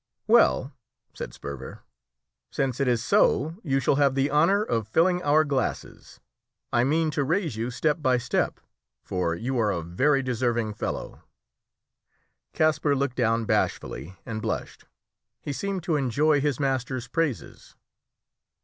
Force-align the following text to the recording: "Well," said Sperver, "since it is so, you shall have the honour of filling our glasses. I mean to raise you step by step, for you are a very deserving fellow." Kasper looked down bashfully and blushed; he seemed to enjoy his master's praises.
"Well," 0.25 0.73
said 1.13 1.31
Sperver, 1.31 1.81
"since 2.49 2.79
it 2.79 2.87
is 2.87 3.03
so, 3.05 3.57
you 3.63 3.79
shall 3.79 3.97
have 3.97 4.15
the 4.15 4.31
honour 4.31 4.63
of 4.63 4.87
filling 4.87 5.21
our 5.21 5.43
glasses. 5.43 6.19
I 6.73 6.83
mean 6.83 7.11
to 7.11 7.23
raise 7.23 7.55
you 7.55 7.69
step 7.69 8.01
by 8.01 8.17
step, 8.17 8.59
for 9.03 9.35
you 9.35 9.59
are 9.59 9.69
a 9.69 9.83
very 9.83 10.23
deserving 10.23 10.73
fellow." 10.73 11.21
Kasper 12.51 12.95
looked 12.95 13.17
down 13.17 13.45
bashfully 13.45 14.17
and 14.25 14.41
blushed; 14.41 14.85
he 15.39 15.53
seemed 15.53 15.83
to 15.83 15.97
enjoy 15.97 16.41
his 16.41 16.59
master's 16.59 17.07
praises. 17.07 17.75